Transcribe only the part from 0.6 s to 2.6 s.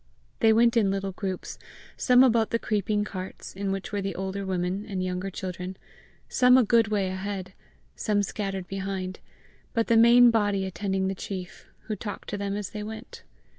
in little groups, some about the